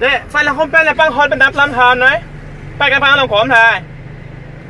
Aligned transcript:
Dek, 0.00 0.22
phải 0.28 0.44
là 0.44 0.54
không 0.54 0.70
phải 0.70 0.84
là 0.84 0.94
băng 0.94 1.12
hòn 1.12 1.30
bên 1.30 1.38
đáp 1.38 1.54
làm 1.54 1.72
hòn 1.72 2.00
đấy. 2.00 2.20
Phải 2.78 2.90
cái 2.90 3.00
băng 3.00 3.16
làm 3.16 3.28
khóm 3.28 3.48
thầy. 3.48 3.80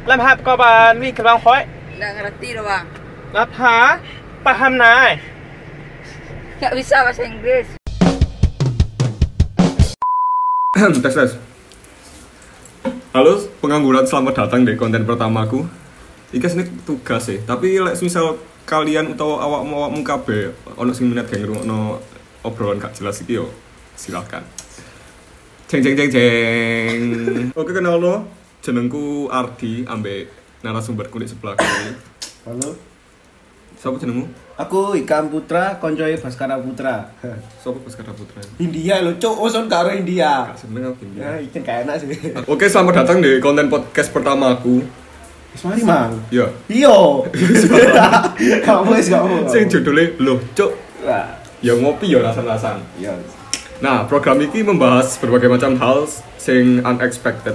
Làm 0.07 0.21
hạt 0.21 0.39
có 0.45 0.57
bà 0.57 0.95
vi 0.95 1.13
cái 1.13 1.25
băng 1.25 1.45
khói. 1.45 1.65
Nggak 1.99 2.17
ngerti 2.17 2.53
loh 2.53 2.67
bang. 2.67 2.87
Làm 3.33 3.49
hả? 3.53 3.99
Paham 4.45 4.79
này. 4.79 5.19
Nggak 6.61 6.75
bisa 6.75 6.97
bahasa 7.05 7.25
Inggris. 7.25 7.67
tes 11.05 11.15
tes. 11.17 11.31
Halo 13.15 13.41
pengangguran, 13.65 14.05
selamat 14.05 14.35
datang 14.37 14.69
di 14.69 14.77
konten 14.77 15.09
pertamaku. 15.09 15.65
Iki 16.37 16.49
ini 16.53 16.65
tugas 16.85 17.25
sih, 17.25 17.41
tapi 17.49 17.81
lek 17.81 17.97
misal 18.05 18.37
kalian 18.69 19.17
atau 19.17 19.41
awak 19.41 19.65
mau 19.65 19.89
awakmu 19.89 20.05
kabeh 20.05 20.53
ono 20.77 20.93
sing 20.93 21.09
minat 21.09 21.33
gak 21.33 21.41
ngrungokno 21.41 21.97
obrolan 22.45 22.77
gak 22.77 22.93
jelas 22.93 23.25
iki 23.25 23.41
yo 23.41 23.49
silakan. 23.97 24.64
Jeng 25.75 25.83
jeng 25.83 25.99
jeng 25.99 26.11
jeng. 26.15 26.99
Oke 27.59 27.75
kenal 27.75 27.99
lo, 27.99 28.23
jenengku 28.63 29.27
Ardi 29.27 29.83
ambek 29.83 30.31
narasumberku 30.63 31.19
di 31.19 31.27
sebelah 31.27 31.59
kiri. 31.59 31.99
Halo, 32.47 32.79
Siapa 33.75 33.99
jenengmu? 33.99 34.31
aku 34.55 34.95
Ikam 34.95 35.35
Putra, 35.35 35.83
koncoe 35.83 36.15
Baskara 36.15 36.63
Putra. 36.63 37.11
Siapa 37.59 37.75
Baskara 37.83 38.15
Putra? 38.15 38.39
India 38.63 39.03
lo, 39.03 39.19
cuk, 39.19 39.35
usun 39.35 39.67
karo 39.67 39.91
India. 39.91 40.47
Gak 40.55 40.63
seneng 40.63 40.95
aku 40.95 41.11
ini. 41.11 41.19
Ya, 41.19 41.43
ikan 41.43 41.67
kayak 41.67 41.91
enak 41.91 41.97
sih. 41.99 42.23
Oke, 42.55 42.71
selamat 42.71 42.95
datang 43.03 43.19
di 43.19 43.43
konten 43.43 43.67
podcast 43.67 44.15
pertama 44.15 44.55
aku. 44.55 44.79
Wis 45.59 45.63
mari, 45.67 45.83
Mang. 45.83 46.23
Ya, 46.31 46.55
Iyo. 46.71 47.27
Kamu 48.63 48.95
wis 48.95 49.11
kamu. 49.11 49.51
sing 49.51 49.67
judulnya 49.67 50.23
loh, 50.23 50.39
cuk. 50.55 50.71
Wah, 51.03 51.35
Ya 51.59 51.75
ngopi 51.75 52.15
ya 52.15 52.23
rasan-rasan. 52.23 52.79
iya. 52.95 53.11
Nah, 53.85 54.09
program 54.09 54.41
ini 54.41 54.65
membahas 54.65 55.21
berbagai 55.21 55.53
macam 55.53 55.77
hal 55.77 56.09
sing 56.41 56.81
unexpected 56.81 57.53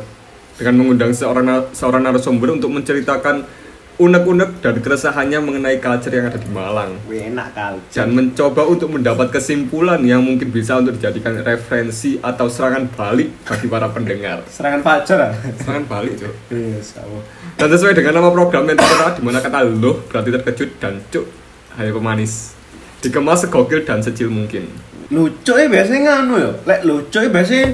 dengan 0.62 0.78
mengundang 0.78 1.10
seorang 1.10 1.74
seorang 1.74 2.06
narasumber 2.06 2.54
untuk 2.54 2.70
menceritakan 2.70 3.50
unek-unek 3.98 4.62
dan 4.62 4.78
keresahannya 4.78 5.42
mengenai 5.42 5.82
culture 5.82 6.14
yang 6.14 6.30
ada 6.30 6.38
di 6.38 6.46
Malang 6.54 7.02
Wih, 7.10 7.34
enak 7.34 7.50
kali. 7.58 7.82
dan 7.90 8.14
mencoba 8.14 8.70
untuk 8.70 8.94
mendapat 8.94 9.34
kesimpulan 9.34 9.98
yang 10.06 10.22
mungkin 10.22 10.54
bisa 10.54 10.78
untuk 10.78 11.02
dijadikan 11.02 11.34
referensi 11.42 12.22
atau 12.22 12.46
serangan 12.46 12.86
balik 12.94 13.34
bagi 13.50 13.66
para 13.66 13.90
pendengar. 13.90 14.46
Serangan 14.46 14.86
fajar. 14.86 15.20
ah? 15.20 15.32
Serangan 15.34 15.86
balik, 15.90 16.14
Cuk. 16.16 16.34
Iya, 16.54 16.78
kamu. 16.78 17.20
Dan 17.58 17.68
sesuai 17.74 17.94
dengan 17.98 18.14
nama 18.22 18.30
program 18.30 18.70
yang 18.70 18.78
tertera 18.78 19.18
di 19.18 19.22
mana 19.26 19.42
kata 19.42 19.66
loh 19.66 20.06
berarti 20.06 20.30
terkejut 20.30 20.70
dan 20.78 21.02
cuk 21.10 21.26
hai 21.74 21.90
pemanis. 21.90 22.54
Dikemas 23.02 23.50
segokil 23.50 23.82
dan 23.82 24.06
secil 24.06 24.30
mungkin. 24.30 24.70
Lucu 25.10 25.54
e 25.58 25.66
biasanya 25.66 26.00
nganu 26.22 26.34
ya. 26.38 26.52
Lek 26.70 26.82
lucu 26.86 27.18
e 27.18 27.30
biasanya 27.34 27.74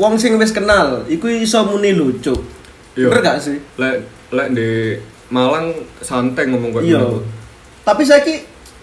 wong 0.00 0.16
sing 0.16 0.38
wis 0.40 0.54
kenal, 0.54 1.04
iku 1.04 1.28
iso 1.28 1.60
muni 1.68 1.92
lucu. 1.92 2.32
Iya. 2.96 3.12
Bener 3.12 3.20
gak 3.20 3.38
sih? 3.44 3.60
Lek 3.76 4.02
lek 4.32 4.48
di 4.56 4.96
Malang 5.28 5.76
santai 6.00 6.48
ngomong 6.48 6.72
kayak 6.72 6.88
Iya. 6.88 7.00
gitu. 7.04 7.18
Tapi 7.84 8.02
saiki 8.04 8.34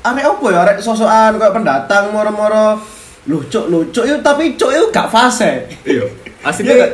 arek 0.05 0.25
opo 0.29 0.53
ya? 0.53 0.61
Arek 0.61 0.77
sosokan 0.77 1.41
kayak 1.41 1.53
pendatang 1.57 2.13
moro-moro 2.13 2.77
lucu 3.25 3.65
lucu 3.65 4.05
itu 4.05 4.21
tapi 4.21 4.53
cuk 4.53 4.69
itu 4.69 4.85
gak 4.93 5.09
fase. 5.09 5.65
Iya. 5.89 6.05
Iya 6.05 6.45
Aslinya 6.45 6.85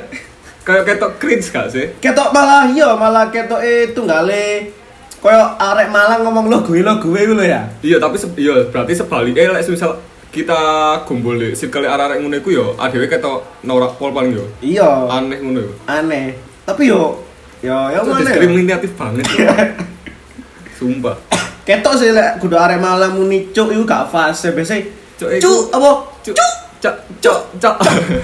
kayak 0.64 0.84
ketok 0.88 1.20
cringe 1.20 1.52
gak 1.52 1.68
sih? 1.68 1.92
Ketok 2.00 2.32
malah 2.32 2.72
iya 2.72 2.96
malah 2.96 3.28
ketok 3.28 3.60
e 3.60 3.92
tunggale 3.92 4.72
koyo 5.20 5.44
arek 5.60 5.92
Malang 5.92 6.24
ngomong 6.24 6.48
lo 6.48 6.64
gue 6.64 6.80
lo 6.80 6.96
gue 7.04 7.20
gitu 7.20 7.44
ya. 7.44 7.68
Iya, 7.84 8.00
tapi 8.00 8.16
iya 8.40 8.56
berarti 8.72 8.96
sebaliknya 8.96 9.52
lek 9.52 9.68
misal 9.68 10.00
kita 10.32 10.62
kumpul 11.04 11.36
di 11.36 11.52
circle 11.52 11.84
arek-arek 11.84 12.24
ngono 12.24 12.36
iku 12.40 12.50
yo 12.56 12.66
adewe 12.80 13.12
ketok 13.12 13.62
norak 13.68 14.00
pol 14.00 14.16
paling 14.16 14.40
yo. 14.40 14.48
Iya. 14.64 15.12
Aneh 15.12 15.44
ngono 15.44 15.60
yo. 15.60 15.72
Aneh. 15.92 16.40
Tapi 16.64 16.88
yo 16.88 17.20
yo 17.60 17.76
yo 17.92 18.00
mana 18.08 18.24
ya? 18.24 18.40
diskriminatif 18.40 18.96
banget. 18.96 19.28
Sumpah. 20.80 21.20
Ketok 21.68 21.94
sih 22.00 22.16
lek 22.16 22.40
kudu 22.40 22.56
arek 22.56 22.80
Malang 22.80 23.20
muni 23.20 23.52
cuk 23.52 23.76
iku 23.76 23.84
gak 23.84 24.08
fase 24.08 24.56
biasa. 24.56 24.80
Cuk, 25.20 25.70
apa? 25.70 25.92
Cuk, 26.26 26.34
cuk, 26.82 26.96
cuk, 27.22 27.40
cuk. 27.62 27.76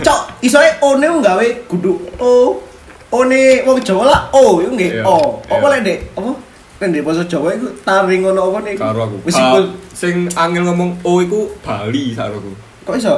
Cok, 0.02 0.22
isoe 0.48 0.70
one 0.82 1.06
gawe 1.20 1.48
kudu 1.68 1.94
o. 2.18 2.64
One 3.08 3.64
wong 3.64 3.80
Jawa 3.84 4.04
lah 4.04 4.22
o, 4.36 4.64
iku 4.64 4.72
nggih 4.74 5.04
o. 5.04 5.44
Apa 5.44 5.66
lek 5.76 5.80
Dek? 5.84 6.00
Apa? 6.16 6.47
Nek 6.78 6.90
di 6.90 7.02
bahasa 7.02 7.26
Jawa 7.26 7.50
iku 7.52 7.74
taring 7.82 8.22
ngono 8.22 8.42
apa 8.48 8.60
nih? 8.62 8.76
Karo 8.78 9.00
aku. 9.04 9.18
Meskipun 9.26 9.64
Ah, 9.66 9.74
sing 9.92 10.16
angel 10.32 10.64
ngomong 10.64 11.02
o 11.02 11.12
iku 11.20 11.50
Bali 11.60 12.14
saroku. 12.14 12.54
kok 12.86 12.96
iso? 12.96 13.16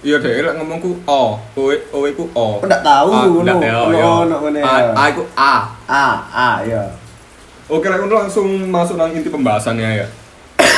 Iya 0.00 0.20
deh, 0.20 0.44
lek 0.44 0.54
ngomongku 0.54 1.00
o, 1.02 1.22
o, 1.36 1.62
o 1.64 1.98
iku 2.04 2.24
o. 2.30 2.60
Kok 2.60 2.68
ndak 2.68 2.82
tahu, 2.82 3.08
Ah, 3.10 3.24
ngono. 3.24 3.42
ndak 3.42 3.56
tahu, 3.58 3.86
Ngono, 3.88 3.96
ya. 3.96 4.06
ngono, 4.06 4.34
ngono, 4.38 4.58
A. 4.60 4.76
A 4.92 5.02
iku 5.08 5.22
A. 5.34 5.54
A, 5.84 6.06
A 6.30 6.50
ya. 6.62 6.82
Oke, 7.66 7.88
lek 7.88 8.04
langsung 8.04 8.46
masuk 8.68 8.94
nang 8.94 9.10
inti 9.10 9.26
pembahasannya 9.26 9.90
ya. 9.96 10.06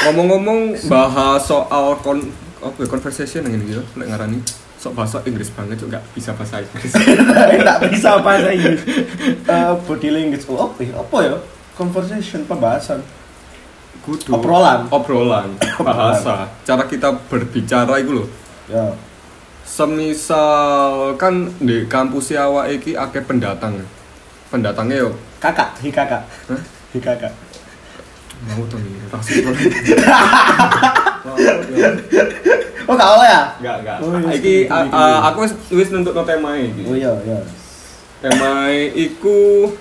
Ngomong-ngomong 0.07 0.79
bahas 0.87 1.43
soal 1.43 1.99
kon 2.01 2.23
apa 2.57 2.79
ya, 2.79 2.89
conversation 2.89 3.45
yang 3.45 3.59
ini 3.59 3.75
gitu, 3.75 3.83
lek 3.95 4.09
ngarani 4.09 4.39
sok 4.77 4.95
bahasa 4.95 5.19
Inggris 5.23 5.51
banget 5.51 5.77
juga 5.77 5.99
bisa 6.15 6.31
bahasa 6.33 6.63
Inggris. 6.63 6.95
Tak 7.67 7.79
bisa 7.85 8.17
bahasa 8.19 8.49
Inggris. 8.49 8.81
Eh 9.43 9.71
body 9.85 10.09
language. 10.09 10.47
Oh, 10.47 10.65
apa 10.65 10.79
ya? 10.81 10.95
Apa 10.97 11.19
ya? 11.21 11.37
Conversation 11.77 12.49
pembahasan. 12.49 13.05
Kudu. 14.01 14.33
Obrolan. 14.33 14.89
Obrolan, 14.89 15.61
bahasa. 15.87 16.49
Cara 16.65 16.89
kita 16.89 17.13
berbicara 17.29 18.01
itu 18.01 18.25
loh. 18.25 18.29
Ya. 18.65 18.97
Semisal 19.67 21.19
kan 21.21 21.53
di 21.61 21.85
kampus 21.85 22.33
awak 22.33 22.73
iki 22.73 22.97
akeh 22.97 23.21
pendatang. 23.21 23.85
Pendatangnya 24.49 25.05
yo 25.05 25.11
Kakak, 25.37 25.77
hi 25.85 25.93
kakak. 25.93 26.23
Hah? 26.49 26.61
Hi 26.97 27.01
kakak. 27.03 27.33
mau 28.37 28.61
tuh 28.69 28.77
nih 28.77 29.01
rasis 29.17 29.41
Oh, 32.87 32.95
gak 32.95 33.11
oleh 33.19 33.29
ya? 33.33 33.43
Enggak, 33.59 33.77
enggak. 33.83 33.97
Oh, 33.99 34.09
iya, 34.13 34.31
Iki 34.39 34.55
iya, 34.71 34.79
iya. 34.87 35.17
aku 35.27 35.39
wis 35.43 35.53
wis 35.75 35.89
nentukno 35.91 36.23
tema 36.23 36.55
iki. 36.55 36.87
Oh 36.87 36.95
iya, 36.95 37.11
iya. 37.27 37.41
Tema 38.23 38.71
iku 38.95 39.73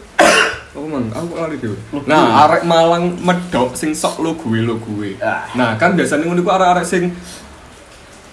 Oh 0.75 0.83
man, 0.91 1.07
aku 1.15 1.31
kok 1.31 1.39
lari 1.39 1.55
dhewe. 1.55 1.77
Lu 1.95 2.03
Nah, 2.03 2.43
arek 2.43 2.67
Malang 2.67 3.15
medok 3.23 3.79
sing 3.79 3.95
sok 3.95 4.19
lo 4.19 4.35
gue 4.35 4.59
lo 4.59 4.75
gue. 4.75 5.15
Ah. 5.23 5.47
Nah, 5.55 5.79
kan 5.79 5.95
biasanya 5.95 6.27
ngono 6.27 6.43
iku 6.43 6.51
arek-arek 6.51 6.83
sing 6.83 7.15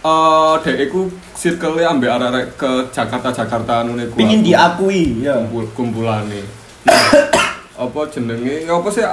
eh 0.03 0.55
dek 0.67 0.91
iku 0.91 1.07
circle 1.39 1.79
ambek 1.87 2.11
arek-arek 2.11 2.47
ke 2.59 2.71
Jakarta 2.91 3.31
Jakarta 3.31 3.87
ngono 3.87 4.03
iku. 4.03 4.19
Pingin 4.19 4.43
aku. 4.43 4.47
diakui, 4.51 5.03
ya. 5.23 5.39
kumpul 5.39 5.67
kumpulane. 5.79 6.43
Nah, 6.83 6.99
apa 7.87 8.01
jenenge? 8.11 8.67
Ya 8.67 8.75
apa 8.75 8.89
sih 8.91 9.07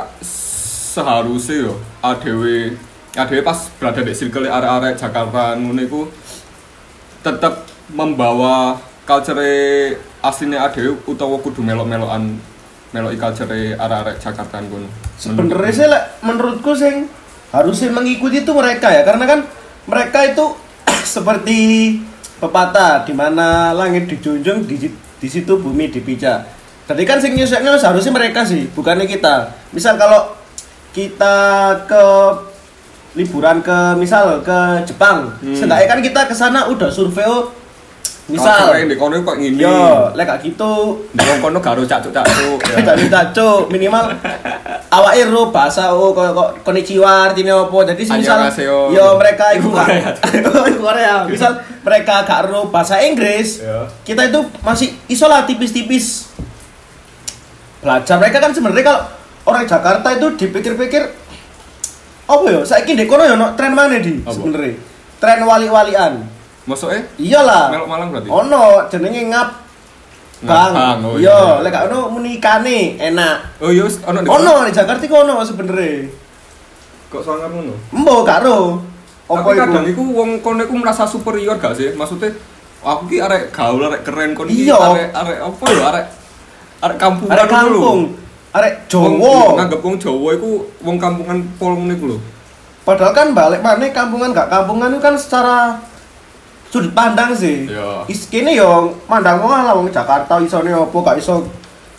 seharusnya 0.89 1.69
yo 1.69 1.73
ADW 2.01 2.73
ADW 3.13 3.45
pas 3.45 3.69
berada 3.78 4.01
di 4.01 4.13
circle 4.18 4.50
arek-arek 4.50 4.97
Jakarta 4.97 5.53
ngono 5.53 5.81
iku 5.85 6.01
tetap 7.22 7.69
membawa 7.94 8.81
culture 9.06 10.01
aslinya 10.25 10.66
ADW 10.66 11.06
utawa 11.06 11.38
kudu 11.38 11.62
melok-melokan 11.62 12.41
melok 12.89 13.13
culture 13.22 13.45
arek-arek 13.77 14.17
Jakarta 14.17 14.57
ngono. 14.59 14.89
Sebenarnya 15.16 15.72
sih 15.73 15.85
lek 15.85 16.03
menurutku 16.25 16.73
sing 16.73 17.05
harusnya 17.50 17.89
mengikuti 17.89 18.41
itu 18.45 18.51
mereka 18.53 18.94
ya 18.94 19.01
karena 19.05 19.25
kan 19.25 19.39
mereka 19.85 20.19
itu 20.25 20.45
seperti 21.17 21.59
pepatah 22.39 23.03
di 23.05 23.13
mana 23.13 23.75
langit 23.75 24.07
dijunjung 24.09 24.66
di, 24.66 24.89
di 24.91 25.27
situ 25.29 25.59
bumi 25.59 25.91
dipijak. 25.91 26.45
Jadi 26.89 27.03
kan 27.05 27.22
sing 27.22 27.38
nyuseknya 27.38 27.77
seharusnya 27.77 28.09
mereka 28.09 28.41
sih, 28.41 28.66
bukannya 28.73 29.06
kita. 29.06 29.53
Misal 29.69 29.94
kalau 29.94 30.33
kita 30.89 31.38
ke 31.85 32.03
liburan 33.13 33.61
ke 33.61 33.77
misal 33.97 34.41
ke 34.41 34.89
Jepang, 34.89 35.29
Hmm. 35.38 35.53
seenggaknya 35.53 35.85
kan 35.85 36.00
kita 36.01 36.21
ke 36.25 36.33
sana 36.33 36.66
udah 36.66 36.89
survei 36.89 37.29
misal 38.30 38.70
Culture 38.70 38.86
di 38.86 38.96
kono 38.96 39.16
kok 39.20 39.36
ngene. 39.36 39.58
yo 39.58 39.78
lek 40.14 40.26
gak 40.26 40.40
gitu 40.42 41.02
Di 41.10 41.22
wong 41.26 41.40
kono 41.42 41.58
garo 41.58 41.81
cacuk-cacuk. 41.81 42.60
ya. 42.62 42.76
Tidak 42.78 42.96
minta 42.96 43.22
cuk, 43.30 43.74
minimal 43.74 44.14
awak 44.90 45.14
ero 45.16 45.50
bahasa 45.50 45.90
oh 45.92 46.14
kok 46.14 46.31
kok 46.31 46.50
konnichiwa 46.62 47.28
artinya 47.28 47.66
apa. 47.66 47.78
Jadi 47.90 48.04
misal 48.08 48.40
yo 48.90 49.18
mereka 49.18 49.54
iku 49.54 49.70
Iku 49.70 50.50
gak 50.50 50.78
Korea. 50.86 51.26
Misal 51.26 51.52
mereka 51.81 52.22
gak 52.24 52.46
ero 52.46 52.70
bahasa 52.70 53.02
Inggris, 53.02 53.66
kita 54.06 54.26
itu 54.26 54.40
masih 54.62 54.94
iso 55.06 55.26
lah 55.26 55.44
tipis-tipis 55.44 56.30
belajar. 57.81 58.16
Mereka 58.18 58.38
kan 58.38 58.52
sebenarnya 58.52 58.86
kalau 58.86 59.02
orang 59.48 59.66
Jakarta 59.66 60.08
itu 60.12 60.28
dipikir-pikir 60.38 61.04
apa 62.30 62.46
ya? 62.46 62.62
Saiki 62.62 62.94
ndek 62.94 63.10
kono 63.10 63.26
ya 63.26 63.34
ono 63.34 63.58
tren 63.58 63.74
mana 63.74 63.98
di 63.98 64.22
sebenarnya? 64.22 64.78
Tren 65.18 65.42
wali-walian. 65.44 66.38
Maksudnya 66.65 67.01
Iyalah. 67.15 67.71
melok 67.71 67.88
Malang 67.88 68.07
berarti. 68.11 68.27
Ono 68.27 68.63
jenenge 68.89 69.21
ngap 69.31 69.50
Bang, 70.39 70.71
Ngabang, 70.71 71.00
oh 71.03 71.15
yo, 71.19 71.35
iya. 71.35 71.59
lek 71.59 71.71
gak 71.75 71.91
ono 71.91 72.15
menikane 72.15 72.95
enak. 72.95 73.59
Oh 73.59 73.75
iya, 73.75 73.83
ono 73.83 74.23
di. 74.23 74.27
Ono 74.31 74.53
di 74.63 74.71
Jakarta 74.71 75.03
iku 75.03 75.15
ono 75.19 75.44
sebenere. 75.44 76.07
Kok 77.11 77.21
sangar 77.27 77.51
ngono? 77.51 77.75
Embo 77.91 78.23
karo. 78.23 78.79
Apa 79.27 79.44
Tapi 79.45 79.59
kadang 79.59 79.85
iku? 79.91 80.01
wong 80.15 80.39
kono 80.39 80.63
iku 80.63 80.73
merasa 80.79 81.03
superior 81.03 81.59
gak 81.59 81.75
sih? 81.75 81.91
Maksudnya 81.91 82.31
Aku 82.79 83.11
ki 83.11 83.19
arek 83.19 83.51
gaul, 83.51 83.83
arek 83.83 84.07
keren 84.07 84.31
kon 84.31 84.47
iki 84.47 84.71
Iya. 84.71 84.79
arek 84.79 85.11
arek 85.11 85.38
apa 85.44 85.63
ya 85.67 85.83
arek 85.91 86.06
arek 86.79 86.97
kampungan 86.97 87.35
Arek 87.35 87.47
kampung, 87.51 88.00
arek 88.56 88.73
Jawa. 88.88 89.35
Nganggep 89.59 89.79
wong 89.83 89.95
Jawa 90.00 90.29
iku 90.39 90.50
wong 90.79 90.95
kampungan 90.95 91.38
pol 91.59 91.75
ngene 91.75 92.00
iku 92.00 92.06
lho. 92.15 92.17
Padahal 92.88 93.11
kan 93.11 93.35
balik 93.35 93.59
mana 93.59 93.83
kampungan 93.91 94.31
gak 94.31 94.47
kampungan 94.47 94.95
itu 94.95 95.03
kan 95.03 95.19
secara 95.19 95.83
sudut 96.69 96.94
pandang 96.94 97.33
sih. 97.33 97.66
Iya. 97.66 98.06
Is 98.06 98.30
kene 98.30 98.54
yo 98.54 98.94
mandang 99.10 99.42
wong 99.42 99.51
lah 99.51 99.74
wong 99.74 99.89
Jakarta 99.89 100.38
isone 100.39 100.69
opo 100.71 101.01
gak 101.01 101.18
iso 101.18 101.50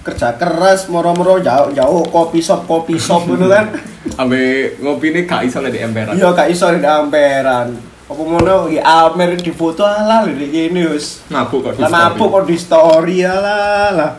kerja 0.00 0.32
keras 0.32 0.88
moro-moro 0.88 1.36
jauh-jauh 1.38 2.08
kopi 2.08 2.40
shop 2.40 2.64
kopi 2.64 2.96
shop 2.96 3.26
gitu 3.26 3.50
kan. 3.50 3.68
Ambe 4.20 4.72
ngopine 4.80 5.26
gak 5.26 5.44
iso 5.44 5.60
di 5.60 5.78
emperan. 5.78 6.16
Iya 6.16 6.32
gak 6.32 6.48
iso 6.48 6.70
di 6.70 6.86
amperan. 6.86 7.76
Apa 8.10 8.22
ngono 8.26 8.66
iki 8.66 8.82
Amer 8.82 9.38
di 9.38 9.52
foto 9.54 9.86
ala 9.86 10.26
lho 10.26 10.34
iki 10.34 10.72
ini 10.72 10.82
wis. 10.88 11.22
Mabuk 11.30 11.62
kok 11.62 11.72
di 11.76 11.82
Lah 11.82 11.90
story. 11.90 12.00
mabuk 12.10 12.28
kok 12.32 12.44
di 12.46 12.56
story 12.58 13.16
ala 13.22 13.58
lah. 13.94 14.10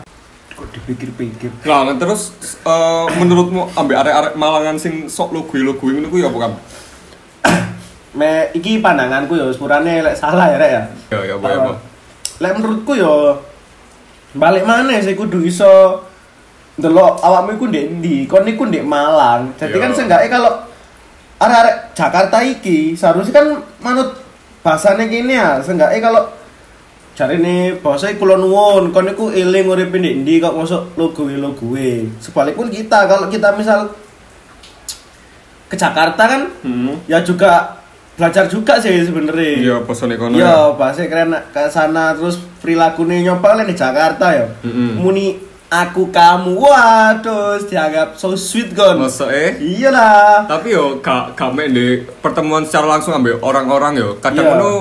Kok 0.52 0.68
dipikir-pikir. 0.70 1.50
Nah, 1.68 1.84
nah, 1.84 1.96
terus 2.00 2.32
eh, 2.62 3.06
menurutmu 3.20 3.72
ambek 3.76 3.96
arek-arek 4.00 4.32
Malangan 4.36 4.76
sing 4.80 5.08
sok 5.08 5.32
lo 5.32 5.44
gue 5.44 5.60
lo 5.60 5.76
gue 5.76 5.92
ngono 5.92 6.08
ku 6.08 6.16
ya 6.16 6.32
apa 6.32 6.38
kan? 6.40 6.52
Me 8.12 8.52
iki 8.52 8.78
pandanganku 8.84 9.40
ya 9.40 9.48
sepurane 9.48 10.04
lek 10.04 10.16
salah 10.16 10.52
ya 10.52 10.56
rek 10.60 10.70
ya. 10.70 10.82
Ya 11.16 11.18
ya 11.32 11.34
apa 11.40 11.46
apa. 11.48 11.72
Lek 12.44 12.52
menurutku 12.60 12.92
ya 12.92 13.40
balik 14.36 14.64
mana 14.64 15.00
sih 15.00 15.16
kudu 15.16 15.40
iso 15.44 16.00
ndelok 16.76 17.20
awakmu 17.20 17.56
iku 17.56 17.64
ndek 17.68 17.86
ndi, 18.00 18.16
kon 18.28 18.48
iku 18.48 18.64
ndek 18.68 18.84
Malang. 18.84 19.52
Jadi 19.60 19.76
Iya. 19.76 19.82
kan 19.84 19.90
seenggaknya 19.92 20.28
kalau 20.32 20.52
arek-arek 21.36 21.76
Jakarta 21.92 22.38
iki 22.40 22.96
seharusnya 22.96 23.32
kan 23.32 23.46
manut 23.80 24.16
bahasane 24.64 25.04
gini 25.08 25.36
ya, 25.36 25.60
seenggaknya 25.60 26.00
kalau 26.00 26.22
cari 27.12 27.36
nih 27.44 27.76
bahasa 27.84 28.08
kulon 28.16 28.40
nuwun, 28.40 28.84
kon 28.88 29.04
iku 29.04 29.28
eling 29.28 29.68
uripe 29.68 30.00
ndek 30.00 30.16
ndi 30.24 30.40
kok 30.40 30.56
masuk 30.56 30.96
logo 30.96 31.28
logo 31.28 31.76
Sebalikpun 32.24 32.72
kita 32.72 33.04
kalau 33.04 33.28
kita 33.28 33.52
misal 33.52 33.92
ke 35.68 35.76
Jakarta 35.76 36.24
kan 36.24 36.42
Hmm. 36.64 37.00
ya 37.04 37.20
juga 37.20 37.81
belajar 38.16 38.44
juga 38.48 38.76
sih 38.76 38.92
sebenarnya. 39.08 39.52
Iya, 39.56 39.76
posone 39.88 40.20
kono. 40.20 40.36
Iya, 40.36 40.76
bahasa 40.76 41.08
keren 41.08 41.32
ke 41.32 41.62
sana 41.72 42.12
terus 42.12 42.36
perilakunya 42.60 43.32
nyoba 43.32 43.56
lah 43.56 43.64
di 43.64 43.72
Jakarta 43.72 44.30
ya. 44.36 44.46
Mm-mm. 44.62 45.00
Muni 45.00 45.40
aku 45.72 46.12
kamu, 46.12 46.52
waduh 46.52 47.56
dianggap 47.64 48.20
so 48.20 48.36
sweet 48.36 48.76
kon. 48.76 49.00
Masa 49.00 49.32
eh? 49.32 49.56
Iyalah. 49.56 50.44
Tapi 50.44 50.76
yo 50.76 51.00
gak 51.00 51.40
mek 51.56 51.72
di 51.72 52.04
pertemuan 52.20 52.68
secara 52.68 53.00
langsung 53.00 53.16
ambek 53.16 53.40
orang-orang 53.40 53.96
yo. 53.96 54.20
Kadang 54.20 54.44
Iya. 54.44 54.52
ngono 54.60 54.72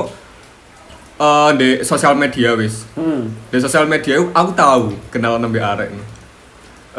eh 1.21 1.51
di 1.55 1.69
sosial 1.87 2.19
media 2.19 2.51
wis. 2.59 2.83
Hmm. 2.99 3.31
Di 3.47 3.57
sosial 3.63 3.87
media 3.87 4.19
aku 4.19 4.51
tahu 4.51 4.91
kenalan 5.07 5.47
ambek 5.47 5.63
arek. 5.63 5.89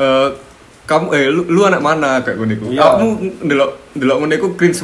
Eh 0.01 0.29
kamu 0.83 1.07
eh 1.15 1.29
lu, 1.29 1.45
lu 1.53 1.61
anak 1.69 1.85
mana 1.85 2.25
kayak 2.25 2.41
ngono 2.41 2.53
iku. 2.57 2.67
Iya. 2.73 2.81
Kamu 2.81 3.07
ndelok 3.45 3.71
ndelok 4.01 4.17
ngono 4.17 4.33
iku 4.33 4.49
cringe. 4.57 4.81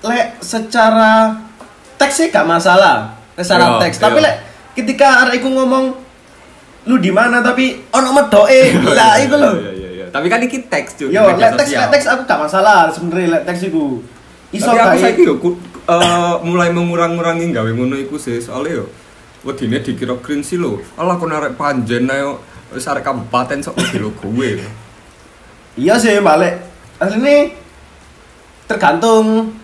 Lek 0.00 0.40
secara 0.40 1.36
teks 2.00 2.14
sih 2.16 2.26
gak 2.32 2.48
masalah. 2.48 3.20
Secara 3.36 3.76
Iya, 3.76 3.80
teks, 3.84 3.96
tapi 4.00 4.20
iya. 4.20 4.26
lek 4.28 4.34
ketika 4.76 5.24
arek 5.24 5.40
iku 5.40 5.48
ngomong 5.48 5.84
lu 6.88 6.96
di 6.96 7.12
mana 7.12 7.44
tapi 7.44 7.76
ono 7.92 8.08
medoke. 8.12 8.60
Lah 8.98 9.20
iku 9.20 9.36
lho. 9.36 9.52
Iya 9.60 9.72
iya 9.76 9.88
iya. 9.96 10.06
Tapi 10.08 10.26
kan 10.32 10.40
iki 10.40 10.64
teks 10.68 10.96
cuy. 10.96 11.12
Yo, 11.12 11.24
lek 11.36 11.52
teks 11.56 11.70
lek 11.72 11.88
teks 11.92 12.06
aku 12.08 12.22
gak 12.24 12.40
masalah 12.40 12.88
sebenarnya 12.88 13.40
lek 13.40 13.42
teks 13.48 13.68
iku. 13.68 14.00
Iso 14.50 14.66
Tapi 14.66 14.82
aku 14.82 14.96
saiki 14.98 15.22
yo 15.28 15.34
eh, 15.38 16.34
mulai 16.42 16.74
mengurang-ngurangi 16.74 17.54
gawe 17.54 17.70
ngono 17.70 17.94
iku 17.94 18.18
sih 18.18 18.42
soalnya 18.42 18.82
yo 18.82 18.86
wedine 19.46 19.80
dikira 19.80 20.16
cringe 20.20 20.48
sih 20.48 20.58
lho. 20.60 20.80
Alah 20.96 21.16
kon 21.16 21.32
arek 21.32 21.56
panjen 21.56 22.08
ayo 22.08 22.40
wis 22.72 22.88
arek 22.88 23.04
kabupaten 23.04 23.60
sok 23.60 23.76
lo 24.00 24.10
gue. 24.16 24.60
Iya 25.80 25.96
sih 25.96 26.18
balik. 26.20 26.60
Aslinya 27.00 27.54
tergantung 28.68 29.54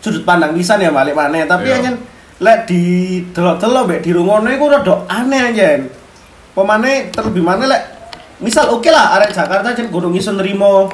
sudut 0.00 0.24
pandang 0.24 0.52
pisan 0.52 0.78
ya 0.78 0.90
balik 0.90 1.12
mana. 1.12 1.44
Tapi 1.44 1.66
Iya. 1.66 1.76
anjen 1.78 1.96
lek 2.36 2.64
di 2.64 2.82
delok-delok 3.30 3.84
mbek 3.86 4.00
di 4.00 4.10
rungono 4.10 4.48
iku 4.48 4.66
rada 4.66 5.04
aneh 5.06 5.40
anjen. 5.46 5.80
Pemane 6.50 7.08
terlebih 7.08 7.40
mana 7.40 7.64
lek 7.64 7.82
misal 8.40 8.68
oke 8.70 8.88
lah 8.88 9.14
arek 9.14 9.30
Jakarta 9.30 9.70
jen 9.70 9.88
gurung 9.88 10.12
iso 10.12 10.32
nrimo 10.32 10.88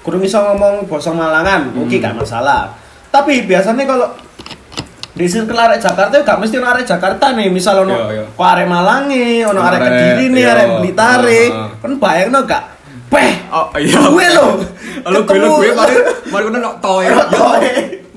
gurung 0.00 0.24
iso 0.24 0.40
ngomong 0.40 0.88
basa 0.88 1.12
Malangan, 1.12 1.76
oke 1.76 1.92
Hmm. 1.92 2.00
gak 2.00 2.16
masalah. 2.16 2.72
Tapi 3.10 3.44
biasanya 3.44 3.84
kalau 3.84 4.08
di 5.10 5.28
circle 5.28 5.52
arek 5.54 5.76
Jakarta 5.76 6.16
gak 6.16 6.40
mesti 6.40 6.56
ono 6.56 6.72
arek 6.72 6.88
Jakarta 6.88 7.36
nih, 7.36 7.52
misal 7.52 7.84
ono 7.84 8.08
Iya, 8.08 8.08
iya. 8.10 8.24
kok 8.32 8.48
arek 8.48 8.64
Malange, 8.64 9.44
ono 9.44 9.60
arek 9.60 9.80
Kediri 9.82 10.24
nih, 10.32 10.40
iya. 10.40 10.52
arek 10.56 10.68
Blitare. 10.80 11.42
Kan 11.76 11.92
bayangno 12.00 12.40
gak? 12.42 12.64
Peh, 13.06 13.30
Oh 13.52 13.68
iya. 13.76 14.00
Gue 14.00 14.26
lho. 14.30 14.46
Lo 15.04 15.18
gue 15.20 15.36
lo 15.36 15.58
gue 15.58 15.70
mari 15.70 15.94
mari 16.30 16.42
kono 16.48 16.58
nok 16.58 16.74
toy. 16.80 17.04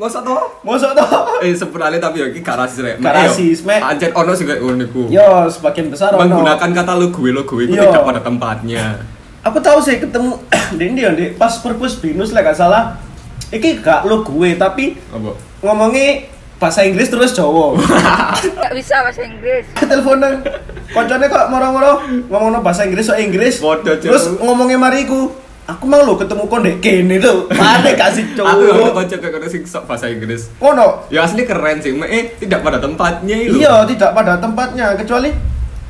Masa 0.03 0.19
to? 0.19 0.35
Mosok 0.67 0.91
toh? 0.99 1.07
Eh 1.47 1.55
sebenarnya 1.55 1.95
tapi 2.03 2.19
yo 2.19 2.27
iki 2.27 2.43
gak 2.43 2.59
rasis 2.59 2.83
rek. 2.83 2.99
Gak 2.99 3.15
rasis, 3.15 3.63
Mek. 3.63 3.79
Anjen 3.79 4.11
ono 4.11 4.35
sing 4.35 4.51
kayak 4.51 4.59
ngono. 4.59 5.07
Yo, 5.07 5.47
sebagian 5.47 5.87
besar 5.87 6.11
ono. 6.11 6.27
Menggunakan 6.27 6.69
kata 6.75 6.91
lo 6.99 7.07
gue 7.07 7.31
lo 7.31 7.47
gue 7.47 7.71
itu 7.71 7.79
tidak 7.79 8.03
pada 8.03 8.19
tempatnya. 8.19 8.99
Aku 9.47 9.63
tahu 9.63 9.79
sih 9.79 10.03
ketemu 10.03 10.43
di 10.79 10.83
India 10.83 11.07
di 11.15 11.31
pas 11.31 11.55
perpus 11.63 12.03
binus 12.03 12.35
lah 12.35 12.43
gak 12.43 12.59
salah. 12.59 12.99
Iki 13.47 13.79
gak 13.79 14.03
lo 14.03 14.27
gue 14.27 14.59
tapi 14.59 14.99
Apa? 15.07 15.39
ngomongnya 15.63 16.27
bahasa 16.59 16.83
Inggris 16.83 17.07
terus 17.07 17.31
Jawa. 17.31 17.75
Gak 18.59 18.71
bisa 18.75 19.03
bahasa 19.07 19.23
Inggris. 19.23 19.67
Teleponan 19.75 20.43
koncone 20.91 21.25
kok 21.27 21.47
moro-moro 21.47 22.03
ngomongno 22.27 22.59
bahasa 22.59 22.83
Inggris 22.83 23.07
so 23.07 23.15
Inggris. 23.15 23.59
Cuk. 23.59 23.83
Terus 24.03 24.35
ngomongnya 24.39 24.79
mariku. 24.79 25.42
Aku 25.63 25.87
mau 25.87 26.03
lo 26.03 26.19
ketemu 26.19 26.43
kon 26.51 26.59
dek 26.59 26.83
kene 26.83 27.23
lho. 27.23 27.47
Mana 27.55 27.95
kasih 27.95 28.35
Aku 28.51 28.67
yo 28.67 28.73
cowok. 28.75 28.91
kocok 28.99 29.19
kayak 29.23 29.47
sing 29.47 29.63
sok 29.63 29.87
bahasa 29.87 30.11
Inggris. 30.11 30.51
Kono. 30.59 31.07
Ya 31.07 31.23
asli 31.23 31.47
keren 31.47 31.79
sih, 31.79 31.95
eh 32.03 32.35
tidak 32.35 32.59
pada 32.61 32.83
tempatnya 32.83 33.35
itu. 33.39 33.63
Iya, 33.63 33.87
tidak 33.87 34.11
pada 34.11 34.35
tempatnya 34.37 34.91
kecuali 34.99 35.31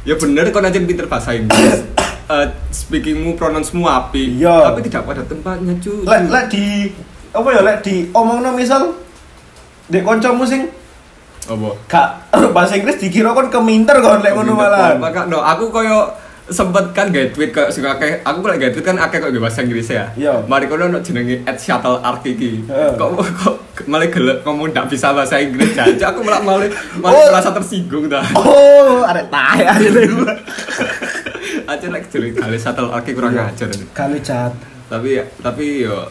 Ya 0.03 0.19
bener 0.19 0.51
kau 0.51 0.59
aja 0.59 0.77
pinter 0.77 1.07
bahasa 1.09 1.33
Inggris. 1.33 1.81
Eh, 2.23 2.47
speakingmu, 2.71 3.35
pronounsmu 3.35 3.83
api. 3.83 4.39
Iya. 4.39 4.71
Tapi 4.71 4.79
tidak 4.87 5.03
pada 5.03 5.27
tempatnya, 5.27 5.75
cuy. 5.83 6.07
lek 6.07 6.21
lek 6.31 6.45
di 6.47 6.87
apa 7.35 7.47
ya 7.51 7.59
lek 7.59 7.77
di 7.83 8.07
omongno 8.15 8.55
misal 8.55 8.95
dek 9.91 10.07
kancamu 10.07 10.47
sing 10.47 10.71
Apa? 11.43 11.75
gak 11.91 12.09
bahasa 12.55 12.79
Inggris 12.79 12.95
dikira 12.95 13.35
kon 13.35 13.51
keminter 13.51 13.99
kon 13.99 14.23
lek 14.23 14.31
ngono 14.39 14.55
malah. 14.55 14.95
Maka 14.95 15.27
no, 15.27 15.43
aku 15.43 15.67
koyo 15.67 16.15
sempet 16.43 16.91
kan 16.91 17.07
gak 17.07 17.31
tweet 17.31 17.49
kayak 17.49 17.71
sing 17.71 17.81
akeh 17.81 18.19
aku 18.19 18.43
lek 18.43 18.59
gak 18.59 18.71
tweet 18.71 18.83
kan 18.83 18.97
akeh 18.97 19.17
kok 19.17 19.31
bahasa 19.33 19.63
Inggris 19.63 19.87
ya. 19.87 20.11
Iya. 20.13 20.43
Mari 20.43 20.67
kono 20.67 20.85
ono 20.85 20.99
jenenge 20.99 21.39
at 21.43 21.55
shuttle 21.55 21.97
arc 21.97 22.23
iki. 22.23 22.63
Heeh. 22.63 22.93
Kok 22.93 23.09
kok 23.15 23.55
malah 23.85 24.05
gelek 24.05 24.43
ngomong 24.43 24.69
ndak 24.69 24.87
bisa 24.87 25.11
bahasa 25.11 25.37
Inggris 25.37 25.71
jancuk 25.71 26.03
aku 26.03 26.19
malah 26.21 26.41
malah 26.41 26.67
malah 26.97 27.15
Oh. 27.15 27.27
merasa 27.29 27.49
tersinggung 27.49 28.05
dah. 28.05 28.23
Oh, 28.33 29.01
arek 29.03 29.27
tae 29.27 29.63
arek 29.63 29.91
Aja 31.65 31.87
lek 31.87 32.03
jenenge 32.07 32.35
kali 32.37 32.57
shuttle 32.57 32.91
arc 32.91 33.07
kurang 33.07 33.33
Iya. 33.33 33.47
ajar. 33.47 33.69
Kali 33.93 34.17
jahat. 34.19 34.53
Tapi 34.85 35.09
tapi 35.39 35.65
yo 35.81 36.03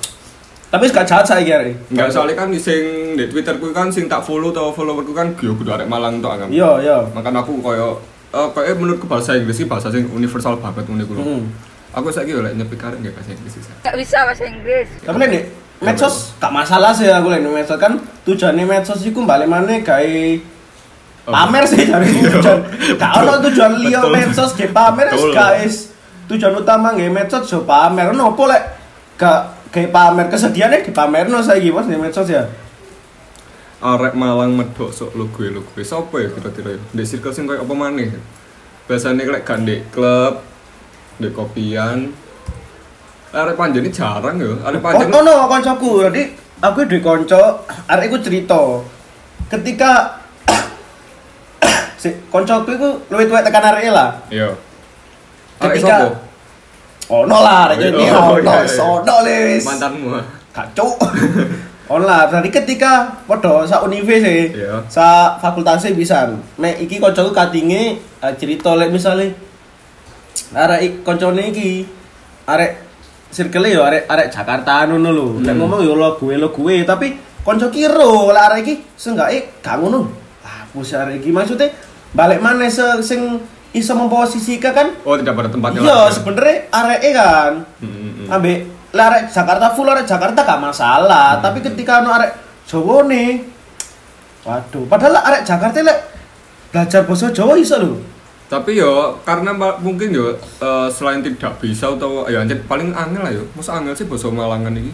Tapi 0.67 0.89
gak 0.89 1.05
jahat 1.05 1.29
saiki 1.29 1.53
arek. 1.53 1.93
Enggak 1.93 2.09
soalnya 2.09 2.33
kan 2.35 2.49
sing 2.57 2.81
di 3.12 3.29
Twitter 3.29 3.61
ku 3.61 3.69
kan 3.71 3.93
sing 3.93 4.09
tak 4.09 4.25
follow 4.25 4.49
atau 4.49 4.73
followerku 4.73 5.12
kan 5.12 5.37
yo 5.37 5.53
kudu 5.53 5.69
arek 5.69 5.85
Malang 5.85 6.19
tok 6.19 6.41
kan. 6.41 6.49
Iya, 6.49 6.81
iya. 6.81 6.99
Makanya 7.07 7.45
aku 7.45 7.61
koyo 7.61 8.01
eh 8.33 8.47
koyo 8.57 8.73
menurutku 8.81 9.05
bahasa 9.05 9.37
Inggris 9.37 9.61
sih 9.61 9.69
bahasa 9.69 9.93
sing 9.93 10.09
universal 10.09 10.57
banget 10.57 10.89
ngene 10.89 11.05
ku. 11.05 11.12
lho. 11.12 11.23
Hmm. 11.23 11.45
Aku 11.93 12.09
saiki 12.09 12.33
yo 12.33 12.41
lek 12.41 12.57
nyepik 12.57 12.81
arek 12.81 13.05
nggak 13.05 13.12
bahasa 13.12 13.31
Inggris 13.37 13.53
sih. 13.61 13.62
Gak 13.85 13.97
bisa 14.01 14.25
bahasa 14.25 14.45
Inggris. 14.49 14.89
Tapi 15.05 15.17
nek 15.21 15.45
medsos 15.85 16.33
gak 16.41 16.53
masalah 16.55 16.97
sih 16.97 17.12
aku 17.12 17.29
lek 17.29 17.45
nek 17.45 17.53
medsos 17.53 17.77
kan 17.77 18.01
tujuannya 18.25 18.65
medsos 18.65 19.05
iku 19.05 19.29
balik 19.29 19.53
maneh 19.53 19.85
gawe 19.85 20.17
pamer 21.29 21.65
sih 21.69 21.85
dari 21.85 22.09
tujuan. 22.25 22.59
Gak 22.97 23.12
ono 23.21 23.33
tujuan 23.53 23.73
liya 23.85 24.01
medsos 24.09 24.57
ge 24.57 24.73
pamer 24.73 25.12
guys. 25.37 25.93
Tujuan 26.33 26.57
utama 26.57 26.97
nge 26.97 27.12
medsos 27.12 27.45
yo 27.53 27.69
pamer. 27.69 28.17
Nopo 28.17 28.49
lek 28.49 28.65
gak 29.21 29.69
gawe 29.69 29.89
pamer 29.93 30.33
kesedihannya 30.33 30.89
dipamerno 30.89 31.45
saiki 31.45 31.69
bos 31.69 31.85
di 31.85 32.01
medsos 32.01 32.25
ya. 32.33 32.49
Arek 33.83 34.15
Malang 34.15 34.55
medok 34.55 34.95
sok 34.95 35.11
lo 35.19 35.27
gue 35.35 35.51
lo 35.51 35.67
gue. 35.67 35.83
Sopo 35.83 36.23
ya 36.23 36.31
kira-kira 36.31 36.79
ya? 36.79 36.81
Di 36.95 37.03
circle 37.03 37.35
sing 37.35 37.51
koyo 37.51 37.67
apa 37.67 37.75
maneh? 37.75 38.15
Biasanya 38.87 39.27
lek 39.27 39.43
gak 39.43 39.67
di 39.67 39.83
klub, 39.91 40.39
di 41.19 41.29
kopian. 41.35 42.15
Arek 43.35 43.59
ini 43.59 43.91
jarang 43.91 44.39
ya. 44.39 44.55
Arek 44.71 44.79
Oh, 44.79 44.85
panjen 44.87 45.11
ono 45.11 45.35
koncoku. 45.51 46.07
Jadi 46.07 46.23
aku 46.62 46.87
di 46.87 46.99
konco, 47.03 47.67
arek 47.91 48.07
iku 48.07 48.19
cerita. 48.23 48.62
Ketika 49.51 50.23
si 52.03 52.15
koncoku 52.31 52.71
iku 52.79 52.89
luwih 53.11 53.27
tuwek 53.27 53.43
tekan 53.43 53.67
arek 53.67 53.91
lah. 53.91 54.15
Iya. 54.31 54.55
Arek 55.59 55.83
Ketika 55.83 55.97
sopo? 56.07 56.11
ono 57.27 57.39
lah 57.43 57.59
arek 57.67 57.77
Oh, 57.83 57.87
ini 57.91 58.05
iya, 58.07 58.15
oh, 58.15 58.39
ono, 58.39 58.47
iya, 58.47 58.62
iya. 58.62 58.71
sono. 58.71 59.17
Mantanmu. 59.67 60.09
Kacau. 60.55 60.89
online 61.93 62.27
berarti 62.27 62.49
ketika 62.51 62.93
podo 63.23 63.63
sa 63.63 63.81
unive 63.81 64.17
sih 64.17 64.43
Iya. 64.55 64.81
sa 64.87 65.07
fakultasnya 65.37 65.93
bisa 65.93 66.25
nek 66.57 66.75
iki 66.79 66.97
koncoku 66.97 67.31
kadinge 67.31 67.83
eh, 67.99 68.35
cerita 68.35 68.73
lek 68.73 68.89
misale 68.89 69.37
arek 70.55 70.81
ik- 70.81 70.99
koncone 71.03 71.43
iki 71.47 71.85
arek 72.45 72.73
circle 73.29 73.67
yo 73.67 73.81
arek 73.83 74.05
arek 74.07 74.29
Jakarta 74.29 74.85
ngono 74.85 75.11
lho 75.11 75.27
nek 75.39 75.55
ngomong 75.55 75.81
yo 75.81 75.95
lo 75.95 76.17
gue 76.17 76.35
lo 76.35 76.49
gue 76.51 76.85
tapi 76.85 77.13
konco 77.41 77.69
kiro 77.69 78.29
lek 78.29 78.45
arek 78.47 78.59
iki 78.63 78.75
seenggake 78.95 79.61
gak 79.61 79.77
ngono 79.77 80.09
ah 80.43 80.65
wis 80.73 80.93
arek 80.93 81.19
iki 81.19 81.31
maksudnya 81.31 81.73
balik 82.11 82.39
mana 82.39 82.69
se 82.69 82.85
sing 83.03 83.41
iso 83.73 83.93
memposisikan 83.93 84.69
kan 84.71 84.89
Oh, 85.01 85.17
tidak 85.17 85.33
pada 85.33 85.49
tempatnya 85.49 85.81
iya 85.81 85.97
lagi. 86.03 86.13
sebenarnya 86.15 86.57
arek 86.71 87.01
kan 87.11 87.53
Hmm, 87.81 87.89
hmm, 87.89 88.11
hmm. 88.15 88.27
ambek 88.29 88.59
larek 88.93 89.33
Jakarta 89.33 89.73
full 89.73 89.89
larek 89.89 90.05
Jakarta 90.05 90.45
gak 90.45 90.61
masalah 90.61 91.41
tapi 91.41 91.65
ketika 91.65 92.05
anu 92.05 92.13
arek 92.13 92.33
Jawa 92.69 93.09
nih 93.09 93.43
waduh 94.45 94.85
padahal 94.87 95.21
arek 95.21 95.43
Jakarta 95.49 95.81
lek 95.81 95.99
belajar 96.73 97.05
bahasa 97.05 97.29
Jawa 97.33 97.57
iso 97.61 97.77
lho 97.81 97.93
Tapi 98.53 98.77
yo 98.77 99.17
karena 99.25 99.57
mungkin 99.81 100.13
yo 100.13 100.37
eh, 100.37 100.89
selain 100.93 101.25
tidak 101.25 101.57
bisa 101.57 101.89
atau 101.89 102.29
ya 102.29 102.45
paling 102.69 102.93
angel 102.93 103.25
lah 103.25 103.33
yo. 103.33 103.49
Masa 103.57 103.81
angel 103.81 103.97
sih 103.97 104.05
bahasa 104.05 104.29
Malangan 104.29 104.77
ini? 104.77 104.93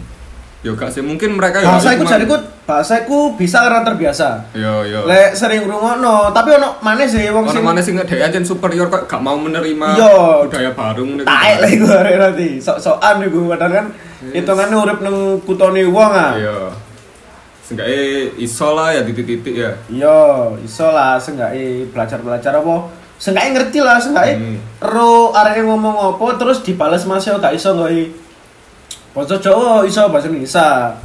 Yo 0.59 0.75
gak 0.75 0.91
sih 0.91 0.99
mungkin 0.99 1.39
mereka 1.39 1.63
yo 1.63 1.71
bahasa 1.71 1.95
iku 1.95 2.03
jariku 2.03 2.35
bahasa 2.67 2.93
iku 2.99 3.31
bisa 3.33 3.63
karena 3.63 3.79
terbiasa 3.79 4.51
Yo 4.51 4.83
yo. 4.83 5.07
lek 5.07 5.31
sering 5.31 5.63
ngrungokno 5.63 6.35
tapi 6.35 6.51
ono 6.51 6.75
maneh 6.79 7.07
sih 7.07 7.31
wong 7.31 7.47
sing 7.47 7.63
mana 7.63 7.79
sih 7.79 7.95
nggak 7.95 8.11
aja 8.11 8.39
superior 8.43 8.87
kok 8.87 9.07
gak 9.07 9.19
mau 9.19 9.35
menerima 9.35 9.87
Iya. 9.95 10.43
budaya 10.43 10.71
baru 10.73 11.03
iku. 11.07 11.23
taek 11.23 11.55
lah 11.57 11.69
iku 11.69 11.85
arek 11.89 12.15
nanti 12.17 12.47
sok-sokan 12.57 13.23
iku 13.23 13.39
padahal 13.47 13.71
kan 13.73 13.85
hitungane 14.29 14.75
urip 14.75 14.99
nang 14.99 15.17
kutone 15.41 15.79
wong 15.85 16.11
ah 16.11 16.35
Iya. 16.35 16.57
Seenggaknya 17.61 18.03
iso 18.35 18.73
lah 18.73 18.89
ya 18.89 19.05
titik-titik 19.05 19.53
ya. 19.53 19.71
Iya, 19.87 20.19
iso 20.59 20.89
lah 20.89 21.15
seenggaknya 21.15 21.85
belajar-belajar 21.87 22.51
apa 22.51 22.75
Seenggaknya 23.15 23.51
ngerti 23.53 23.79
lah, 23.79 23.95
seenggaknya 23.95 24.35
Hmm. 24.35 24.57
ro 24.81 25.29
arek 25.31 25.61
ngomong 25.61 25.95
apa 26.09 26.25
terus 26.35 26.59
dibales 26.59 27.03
masih 27.03 27.35
gak 27.35 27.53
iso 27.53 27.71
nggawe 27.71 28.01
Bahasa 29.13 29.35
Jawa 29.41 29.83
iso 29.85 30.05
bahasa 30.09 30.29
Indonesia. 30.29 30.95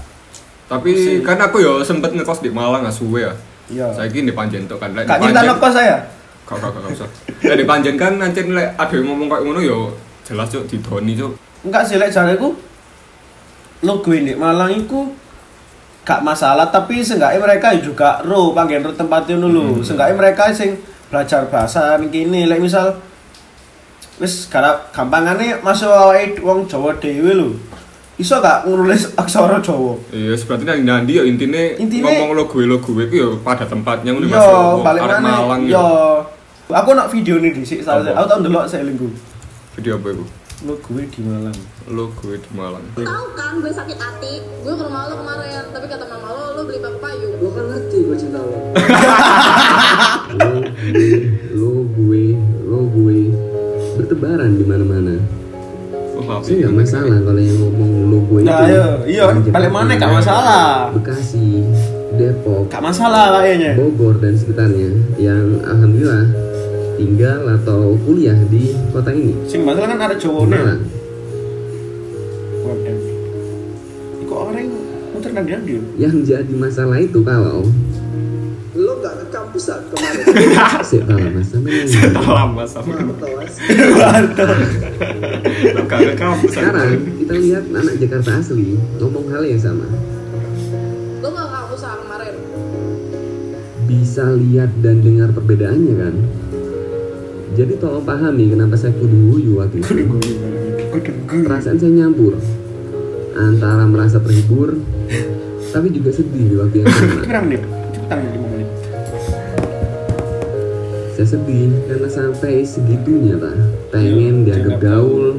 Tapi 0.65 1.21
kan 1.21 1.37
aku 1.41 1.61
yo 1.61 1.81
sempet 1.85 2.13
ngekos 2.13 2.41
di 2.41 2.51
Malang 2.53 2.85
nggak 2.85 2.97
suwe 2.97 3.25
ya. 3.25 3.35
Iya. 3.73 3.89
Saya 3.97 4.09
ini 4.13 4.33
di 4.33 4.35
Panjen 4.37 4.69
tuh 4.69 4.77
kan. 4.77 4.93
Lek 4.93 5.09
di 5.09 5.11
Gak 5.13 5.21
nyinta 5.21 5.57
kok 5.57 5.73
saya. 5.73 5.97
Kak 6.45 6.61
kak 6.61 6.71
kak 6.77 6.93
usah. 6.93 7.09
Lek 7.45 7.57
di 7.57 7.65
Panjen 7.65 7.97
kan 7.97 8.21
nanti 8.21 8.45
lek 8.45 8.77
ada 8.77 8.93
yang 8.93 9.09
ngomong 9.09 9.29
kayak 9.33 9.43
ngono 9.49 9.61
yo 9.65 9.79
jelas 10.25 10.49
cuk 10.53 10.69
didoni 10.69 11.17
cuk. 11.17 11.33
Enggak 11.65 11.89
sih 11.89 11.97
lek 11.97 12.13
jareku 12.13 12.53
gue 13.85 14.19
di 14.25 14.33
Malang 14.33 14.73
iku 14.73 15.13
gak 16.09 16.25
masalah 16.25 16.73
tapi 16.73 17.05
seenggaknya 17.05 17.37
mereka 17.37 17.77
juga 17.77 18.21
ro 18.25 18.53
panggen 18.57 18.85
ro 18.85 18.93
tempatnya 18.93 19.41
dulu. 19.41 19.81
Hmm. 19.81 19.85
Seenggaknya 19.85 20.17
mereka 20.17 20.53
sing 20.53 20.81
belajar 21.09 21.49
bahasa 21.49 21.97
kini 22.01 22.49
lek 22.49 22.61
misal 22.61 23.01
wis 24.21 24.49
garap 24.49 24.93
gampangane 24.93 25.61
masuk 25.61 25.91
awake 25.91 26.41
wong 26.41 26.69
Jawa 26.69 26.97
dhewe 27.01 27.33
lho. 27.33 27.49
Iso 28.15 28.39
gak 28.39 28.63
nulis 28.65 29.11
aksara 29.13 29.59
Jawa? 29.59 29.99
Iya, 30.09 30.39
seperti 30.39 30.63
nanti 30.63 30.83
nanti 30.83 31.13
ya 31.13 31.23
intinya 31.23 31.59
Intine- 31.75 31.99
ngomong 32.01 32.31
lo 32.33 32.43
gue 32.47 32.63
lo 32.63 32.79
gue 32.79 33.03
itu 33.05 33.15
ya 33.17 33.27
pada 33.41 33.67
tempatnya 33.67 34.15
ngono 34.15 34.25
Iya, 34.25 34.33
Mas. 34.33 34.47
Oh, 34.47 34.79
balik 34.81 35.03
arek 35.03 35.19
mana? 35.19 35.31
Malang 35.41 35.63
Iya. 35.65 35.75
ya. 35.75 36.77
Aku 36.77 36.91
nak 36.93 37.09
video 37.09 37.37
nih 37.37 37.51
di 37.53 37.61
sini, 37.61 37.83
Apa? 37.83 38.07
aku 38.09 38.27
tau 38.27 38.39
ndelok 38.39 38.65
saya 38.65 38.83
lingku. 38.83 39.11
Video 39.75 39.99
apa 39.99 40.09
itu? 40.11 40.25
Lo 40.63 40.79
gue 40.79 41.03
di 41.05 41.21
Malang. 41.21 41.59
Lo 41.87 42.05
gue 42.15 42.35
di 42.37 42.51
Malang. 42.51 42.85
tahu 42.95 43.05
kan 43.35 43.53
gue 43.59 43.69
sakit 43.69 43.99
hati 43.99 44.33
gue 44.41 44.73
ke 44.73 44.81
rumah 44.81 45.05
lo 45.05 45.19
kemarin 45.19 45.67
tapi 45.69 45.87
kata 45.87 46.07
mama 46.07 46.27
lo 46.31 46.45
lo 46.55 46.63
beli 46.65 46.79
paku 46.79 46.99
payung 46.99 47.35
Gue 47.37 47.51
kan 47.51 47.65
ngerti 47.69 47.99
gue 48.01 48.17
cinta 48.17 48.39
lo. 48.41 48.59
lo, 51.53 51.71
gue, 51.85 52.25
lo, 52.63 52.79
gue 52.87 53.19
bertebaran 53.95 54.51
di 54.53 54.65
mana-mana. 54.65 55.15
Oh. 56.15 56.41
Saya 56.41 56.57
nggak 56.71 56.75
masalah 56.79 57.19
kalau 57.21 57.43
yang 57.43 57.59
ngomong 57.59 57.93
lo 58.09 58.19
gue 58.31 58.41
Nah, 58.47 58.63
itu. 58.63 58.71
iya, 58.71 58.87
iya, 59.05 59.25
Jakarta, 59.35 59.51
balik 59.51 59.71
mana 59.75 59.93
gak 59.99 60.13
masalah. 60.15 60.65
Bekasi, 60.95 61.47
Depok, 62.15 62.71
Gak 62.71 62.83
masalah 62.83 63.43
kayaknya. 63.43 63.73
Bogor 63.75 64.15
dan 64.23 64.39
sekitarnya 64.39 64.95
yang 65.19 65.59
alhamdulillah 65.67 66.25
tinggal 66.95 67.41
atau 67.59 67.99
kuliah 68.07 68.39
di 68.47 68.71
kota 68.95 69.11
ini. 69.11 69.35
Sing 69.51 69.67
masalah 69.67 69.91
kan 69.91 70.01
ada. 70.07 70.17
Malang. 70.17 70.81
Waduh. 72.63 72.99
Kok 74.25 74.39
orang 74.49 74.71
muter 75.13 75.31
nang 75.35 75.47
dia? 75.47 75.59
Yang 75.99 76.15
jadi 76.31 76.55
masalah 76.55 76.99
itu 77.03 77.21
kalau 77.21 77.67
Lo 78.75 78.99
gak 79.03 79.15
ke 79.19 79.27
kampusan 79.55 79.81
kemarin? 79.95 80.25
saya 80.83 81.03
salah 81.07 81.31
mas 81.31 81.47
sama 81.47 81.69
yang 81.71 81.87
Lama 82.27 82.65
sama. 82.67 82.91
Kenapa 82.91 83.15
tawas? 83.23 83.55
Lo 85.79 85.83
gak 85.87 85.99
ke 86.03 86.15
kampus. 86.19 86.51
sekarang 86.59 86.91
kita 87.23 87.35
lihat 87.39 87.65
anak 87.71 87.95
Jakarta 88.03 88.31
asli 88.43 88.75
ngomong 88.99 89.31
hal 89.31 89.47
yang 89.47 89.63
sama. 89.63 89.87
lo 91.23 91.29
gak 91.31 91.71
usaha 91.71 91.95
kemarin 92.03 92.35
bisa 93.87 94.25
lihat 94.35 94.75
dan 94.83 94.99
dengar 95.07 95.31
perbedaannya 95.31 95.95
kan 96.03 96.15
jadi 97.55 97.79
tolong 97.79 98.03
pahami 98.03 98.51
kenapa 98.51 98.75
saya 98.75 98.91
kudu 98.99 99.17
guyu 99.31 99.63
waktu 99.63 99.85
itu 99.85 100.19
perasaan 101.47 101.79
saya 101.79 101.93
nyampur 101.95 102.35
antara 103.39 103.87
merasa 103.87 104.19
terhibur 104.19 104.75
tapi 105.71 105.95
juga 105.95 106.11
sedih 106.11 106.45
di 106.49 106.57
waktu 106.59 106.77
yang 106.83 106.89
sama 106.91 107.23
Kurang 107.23 107.47
nih. 107.51 107.61
Cepetan 107.95 108.19
5 108.21 108.53
menit. 108.53 108.64
Saya 111.15 111.27
sedih 111.31 111.71
karena 111.87 112.09
sampai 112.11 112.67
segitunya 112.67 113.39
pak 113.39 113.55
pengen 113.91 114.43
dianggap 114.43 114.83
gaul 114.83 115.39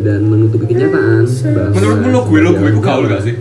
dan 0.00 0.24
menutupi 0.24 0.64
kenyataan 0.66 1.24
bahwa 1.52 1.72
Menurutmu 1.72 2.08
lo 2.08 2.20
gue 2.24 2.40
lo 2.40 2.50
gue 2.54 2.68
itu 2.70 2.80
gaul 2.80 3.04
gak 3.06 3.22
sih? 3.22 3.34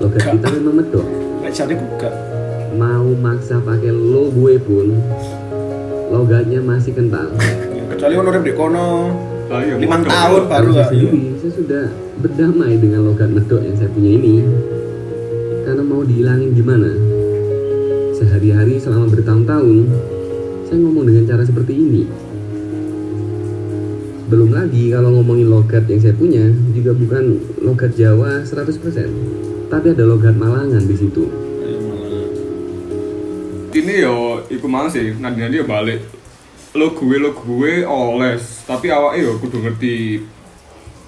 logat 0.00 0.22
kita 0.24 0.48
memang 0.50 0.74
medok 0.80 1.06
jare 1.52 1.76
buka. 1.76 2.10
mau 2.74 3.06
maksa 3.12 3.60
pakai 3.60 3.92
lo 3.92 4.32
gue 4.32 4.56
pun 4.58 4.88
logatnya 6.08 6.60
masih 6.60 6.92
kental 6.92 7.28
Kecuali 7.92 8.14
ono 8.16 8.28
urip 8.32 8.42
di 8.42 8.54
kono. 8.56 8.88
Ah, 9.46 9.60
iya, 9.60 9.76
Lima 9.76 10.00
tahun 10.00 10.48
baru 10.48 10.68
gak? 10.72 10.88
saya 10.88 10.96
sendiri, 10.96 11.22
saya 11.38 11.52
sudah 11.52 11.84
berdamai 12.18 12.72
dengan 12.80 13.04
logat 13.04 13.28
medok 13.28 13.60
yang 13.60 13.76
saya 13.76 13.92
punya 13.92 14.10
ini. 14.16 14.36
Karena 15.62 15.84
mau 15.84 16.00
dihilangin 16.00 16.56
gimana? 16.56 16.88
Sehari-hari 18.16 18.80
selama 18.80 19.12
bertahun-tahun, 19.12 19.76
saya 20.72 20.88
ngomong 20.88 21.04
dengan 21.04 21.28
cara 21.28 21.44
seperti 21.44 21.76
ini. 21.76 22.08
Belum 24.32 24.56
lagi 24.56 24.88
kalau 24.88 25.20
ngomongin 25.20 25.52
logat 25.52 25.84
yang 25.84 26.00
saya 26.00 26.16
punya, 26.16 26.48
juga 26.72 26.96
bukan 26.96 27.36
logat 27.60 27.92
Jawa 27.92 28.40
100%. 28.40 29.68
Tapi 29.68 29.86
ada 29.92 30.04
logat 30.08 30.32
Malangan 30.32 30.80
di 30.88 30.96
situ. 30.96 31.28
Ini 33.72 33.94
yo 34.00 34.40
iku 34.48 34.64
mang 34.64 34.88
sih, 34.88 35.12
nanti 35.20 35.44
nanti 35.44 35.60
yo 35.60 35.68
balik. 35.68 36.00
Lo 36.72 36.96
gue 36.96 37.20
lo 37.20 37.36
gue 37.36 37.84
oles, 37.84 38.64
tapi 38.64 38.88
awake 38.88 39.20
yo 39.20 39.36
kudu 39.44 39.68
ngerti 39.68 40.24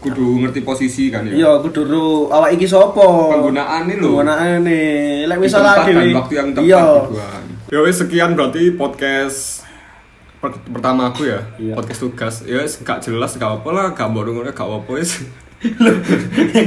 kudu 0.04 0.44
ngerti 0.44 0.60
posisi 0.60 1.08
kan 1.08 1.24
ya. 1.24 1.32
Iya, 1.32 1.50
kudu 1.64 1.88
ro 1.88 2.28
awak 2.28 2.52
iki 2.52 2.68
sapa? 2.68 3.32
Penggunaan 3.32 3.88
ini 3.88 3.96
lho. 3.96 4.20
Penggunaane. 4.20 4.80
Lek 5.24 5.38
dan 5.48 5.88
dhewe. 5.88 6.12
waktu 6.12 6.34
yang 6.36 6.48
tepat 6.52 6.68
Iya. 6.68 6.84
Wis 7.80 7.98
sekian 7.98 8.36
berarti 8.36 8.76
podcast 8.76 9.64
per- 10.38 10.60
pertama 10.68 11.08
aku 11.08 11.24
ya. 11.24 11.40
Iya. 11.56 11.74
Podcast 11.74 12.00
tugas. 12.04 12.34
Ya 12.44 12.60
wis 12.60 12.78
gak 12.78 13.00
jelas 13.00 13.34
gak 13.34 13.62
apa 13.62 13.68
lah, 13.72 13.86
gak 13.90 14.12
bodoh 14.12 14.36
gak 14.44 14.54
apa 14.60 14.90
wis. 14.92 15.24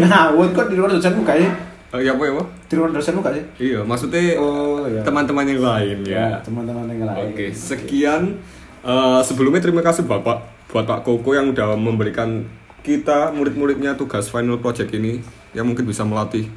Ngawut 0.01 0.49
kok 0.51 0.67
di 0.67 0.75
luar 0.75 0.89
dosenmu 0.91 1.21
gak 1.21 1.37
sih? 1.37 1.51
Eh, 1.95 2.01
Ya 2.03 2.11
apa 2.17 2.23
ya, 2.25 2.31
apa? 2.35 2.43
Di 2.67 2.73
luar 2.75 2.89
dosenmu 2.91 3.21
sih? 3.23 3.43
Iya, 3.71 3.79
maksudnya 3.85 4.35
Oh, 4.41 4.83
iya. 4.89 5.01
teman-teman 5.05 5.45
yang 5.47 5.61
lain 5.61 5.97
ya. 6.03 6.41
teman-teman 6.41 6.83
yang 6.89 7.07
lain. 7.07 7.31
Oke, 7.31 7.53
sekian. 7.53 8.41
Eh, 8.83 9.19
sebelumnya 9.21 9.61
terima 9.61 9.79
kasih 9.79 10.03
Bapak 10.03 10.43
buat 10.67 10.83
Pak 10.83 11.03
Koko 11.03 11.31
yang 11.31 11.51
udah 11.51 11.79
memberikan 11.79 12.43
kita 12.83 13.31
murid-muridnya 13.31 13.95
tugas 13.95 14.27
final 14.27 14.59
project 14.59 14.91
ini 14.91 15.19
yang 15.51 15.67
mungkin 15.67 15.83
bisa 15.83 16.03
melatih 16.03 16.47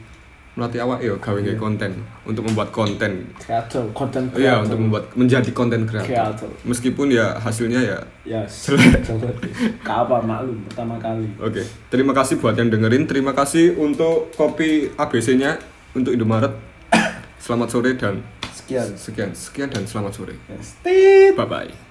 melatih 0.50 0.82
awak 0.82 0.98
ya 0.98 1.14
gawe 1.14 1.38
gawe 1.38 1.56
konten 1.56 1.92
untuk 2.26 2.42
membuat 2.42 2.74
konten. 2.74 3.30
Kreator, 3.38 3.86
konten 3.94 4.26
Iya, 4.34 4.58
untuk 4.60 4.82
membuat 4.82 5.14
menjadi 5.14 5.50
konten 5.54 5.86
kreator. 5.86 6.10
Kreator. 6.10 6.50
Meskipun 6.66 7.06
ya 7.08 7.38
hasilnya 7.38 7.80
ya 7.80 7.98
Yes. 8.26 8.66
Kapan 9.82 10.22
maklum 10.26 10.58
pertama 10.66 10.98
kali. 10.98 11.26
Oke, 11.38 11.62
terima 11.88 12.12
kasih 12.12 12.36
buat 12.38 12.58
yang 12.58 12.68
dengerin. 12.68 13.06
Terima 13.06 13.32
kasih 13.32 13.78
untuk 13.78 14.34
kopi 14.34 14.90
ABC-nya 14.94 15.58
untuk 15.94 16.12
Indomaret. 16.12 16.52
Selamat 17.44 17.70
sore 17.70 17.94
dan 17.96 18.20
Sekian. 18.50 18.86
sekian, 18.94 19.30
sekian 19.34 19.68
dan 19.70 19.82
selamat 19.82 20.12
sore. 20.14 20.34
Yes. 20.46 20.78
Bye 21.34 21.46
bye. 21.46 21.89